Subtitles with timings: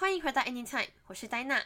[0.00, 1.60] 欢迎回到 Anytime，我是戴娜。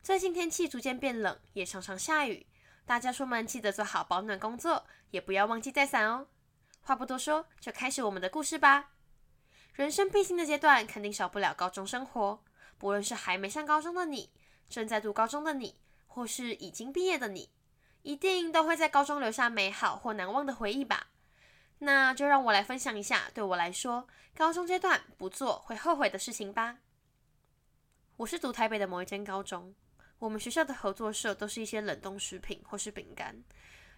[0.00, 2.46] 最近天气逐渐变冷，也常常下雨，
[2.84, 6.28] 大家出门记得做好保暖工作，也不要忘记带伞哦。
[6.82, 8.92] 话不多说，就开始我们的故事吧。
[9.72, 12.44] 人生必经的阶段，肯定少不了高中生活。
[12.78, 14.30] 不论是还没上高中的你，
[14.68, 15.76] 正在读高中的你，
[16.06, 17.50] 或是已经毕业的你，
[18.02, 21.08] 一定都会在高中留下美好或难忘的回忆吧。
[21.80, 26.78] 那就让我来分享一下，对我来说，高中阶段不做会后悔的事情吧。
[28.18, 29.74] 我是读台北的某一间高中，
[30.18, 33.44] 我们学校的合作社都是一些冷冻食品或是饼干，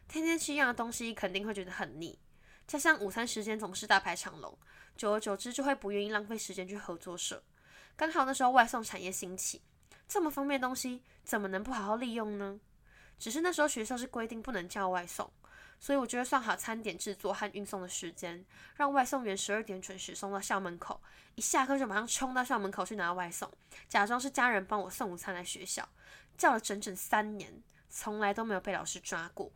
[0.09, 2.19] 天天吃一样的东西，肯定会觉得很腻。
[2.67, 4.59] 加上午餐时间总是大排长龙，
[4.97, 7.41] 久而久之就会不愿意浪费时间去合作社。
[7.95, 9.63] 刚好那时候外送产业兴起，
[10.09, 12.59] 这么方便的东西，怎么能不好好利用呢？
[13.21, 15.31] 只是那时候学校是规定不能叫外送。
[15.81, 18.45] 所以我就会算好餐点制作和运送的时间，
[18.77, 21.01] 让外送员十二点准时送到校门口，
[21.37, 23.51] 一下课就马上冲到校门口去拿外送，
[23.89, 25.89] 假装是家人帮我送午餐来学校，
[26.37, 29.53] 叫了整整三年，从来都没有被老师抓过。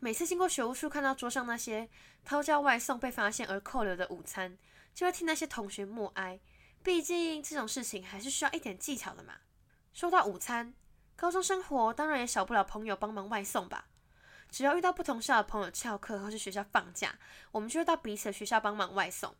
[0.00, 1.88] 每次经过学务处，看到桌上那些
[2.24, 4.56] 偷叫外送被发现而扣留的午餐，
[4.94, 6.38] 就会替那些同学默哀。
[6.84, 9.34] 毕竟这种事情还是需要一点技巧的嘛。
[9.92, 10.72] 说到午餐，
[11.16, 13.86] 高中生活当然也少不了朋友帮忙外送吧。
[14.50, 17.18] 只要遇到不同校的朋友翘课或是学校放假，
[17.50, 19.34] 我们就会到彼此的学校帮忙外送。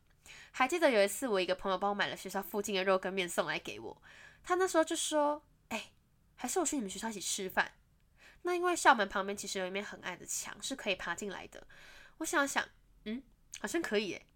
[0.50, 4.02] 还记得有一次，我一个朋友帮我买了学校附近的肉跟面送来给我，
[4.42, 5.90] 他那时候就说：“哎，
[6.36, 7.72] 还是我去你们学校一起吃饭。”
[8.42, 11.66] 那因为校门旁边其实有一面很矮的墙，是可以爬进来的。
[12.18, 12.64] 我想想，
[13.04, 13.22] 嗯，
[13.60, 14.26] 好像可以诶。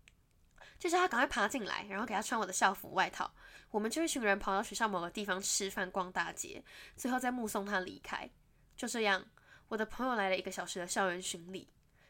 [0.78, 3.32] 就叫他赶快爬进来，然后给他穿我的校服外套，
[3.70, 6.64] 我们就一群人跑到学校某个地方吃饭、逛大街，
[6.96, 8.28] 最后再目送他离开。
[8.76, 9.24] 就这样。
[9.68, 11.68] 我的朋友来了一个小时的校园巡礼，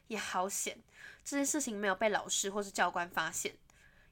[0.08, 0.78] 也好险，
[1.24, 3.54] 这件事情没有被老师或是教官发现。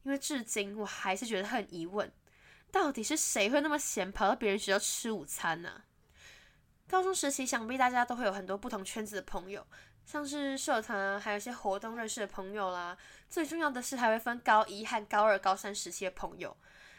[0.03, 2.11] 因为至今我还是觉得很疑问，
[2.71, 5.83] 到底是谁会那么闲跑到别人学校吃午餐呢？
[6.89, 9.67] 高中时期，想必大家都会有很多不同圈子的朋友，
[10.07, 12.97] 像是社团啊，还有一些活动认识的朋友啦。
[13.29, 16.57] 最重要的是，还会分高一和高二、高三时期的朋友，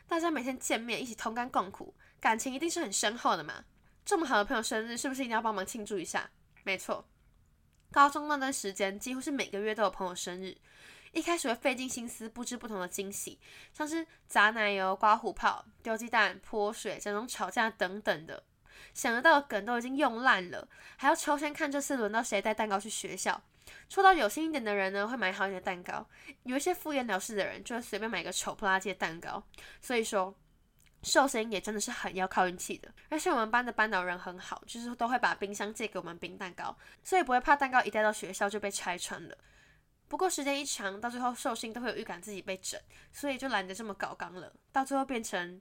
[0.08, 3.66] 大家每天见面，一起同甘共苦，感情一定是很深厚的嘛。
[4.04, 6.30] 这么好的朋友生日，是不是一定要帮忙庆祝一下？
[6.64, 7.08] 没错，
[7.92, 10.58] 高中那段时间几乎是每个月都有朋友生日。
[11.12, 13.40] 一开始会费尽心思布置不同的惊喜，
[13.74, 18.44] 像是砸奶油、刮胡泡、丢鸡蛋、泼水、这种吵架等等的，
[18.94, 20.68] 想得到的梗都已经用烂了，
[20.98, 23.42] 还要抽签看这次轮到谁带蛋糕去学校。
[23.90, 26.06] 抽到有心一点的人呢，会买好一点的蛋糕；
[26.44, 29.44] 有一些敷衍了事的人，就会随便买个丑不拉几的蛋糕。
[29.82, 30.36] 所以说。
[31.04, 39.38] 寿星也真的是很要靠运气的，而且我们班的班导人很好，就是都会把冰箱借给我们冰蛋糕，所以不会怕蛋糕一带到学校就被拆穿了。
[40.08, 42.80] 不过时间一长，到最后寿星都会有预感自己被整，
[43.12, 45.60] 所以就懒得这么搞纲了，到最后变成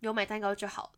[0.00, 0.92] 有买蛋糕就好。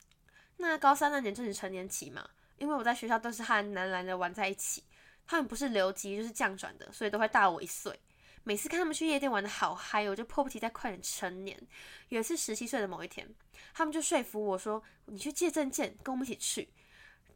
[0.56, 4.82] 那高三那年正是成年期嘛，因为我在学校都是和男篮的玩在一起，
[5.26, 8.00] 他们不是留级就是降转的，所以都会大我一岁。
[8.42, 11.60] 每次看他们去夜店玩的好嗨，我就迫不及待快点成年。
[12.08, 13.28] 有一次十七岁的某一天，
[13.74, 16.72] 他们就说服我说：“你去借证件，跟我们一起去。”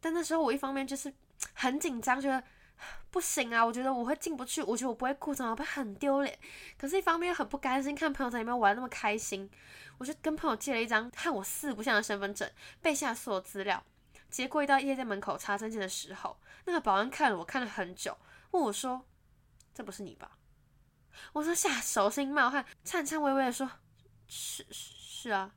[0.01, 1.13] 但那时候我一方面就是
[1.53, 2.43] 很紧张，觉得
[3.11, 6.37] 不行啊，我觉得我会进不去，我觉得我不会哭，怎么会很丢脸。
[6.77, 9.49] 可是，一方面又很不甘心，看朋友在里面玩那么开心，
[9.97, 12.49] 我就跟朋友借了一张和我四不像的身份证，
[12.81, 13.83] 背下所有资料。
[14.29, 18.17] 结果一到夜店门口查证件的时候，那个保安看了我看了很久，
[18.51, 19.05] 问我说
[19.73, 20.31] ：“这不是你吧？”
[21.33, 23.69] 我说下手心冒汗，颤颤巍巍的说
[24.27, 25.51] ：“是是啊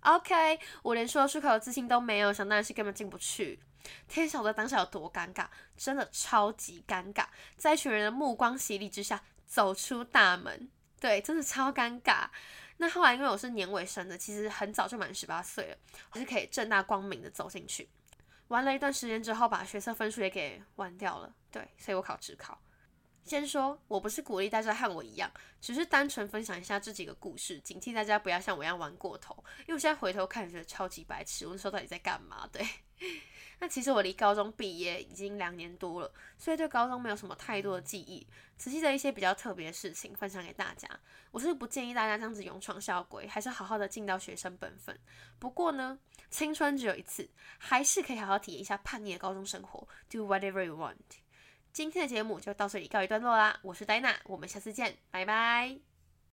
[0.00, 3.60] ，OK。”我连说出口的自信都没有，想当然是根本进不去。
[4.06, 7.26] 天晓得当下有多尴尬，真的超级尴尬，
[7.56, 10.68] 在一群人的目光洗礼之下走出大门，
[11.00, 12.26] 对，真的超尴尬。
[12.78, 15.76] 那后来因为我是年尾生的，其实很早就满十八岁了，
[16.12, 17.88] 我是可以正大光明的走进去。
[18.48, 22.60] 玩了一段时间之后，把学测分数也给玩掉了，对，所以我考职考。
[23.24, 25.30] 先说，我不是鼓励大家和我一样，
[25.60, 29.36] 只是单纯分享一下这几个故事，警惕大家不要像我一样玩过头。
[29.60, 32.48] 因为我现在回头看，觉得超级白痴，我那时候到底在干嘛？
[32.50, 32.66] 对，
[33.60, 38.26] 那其实我离高中毕业已经两年多了，所以对高中没有什么太多的记忆。
[38.56, 40.88] 只记得一些比较特别的事情分享给大家。
[41.30, 44.98] 我是不建议大家这样子勇闯校规，还是好好的尽到学生本分。
[45.38, 45.98] 不过呢，
[46.30, 47.28] 青春只有一次，
[47.58, 50.96] 还是可以好好体验一下叛逆的高中生活，Do whatever you want。
[51.78, 55.87] 今天的节目就到这里告一段落啦，我是戴娜，我们下次见，拜拜。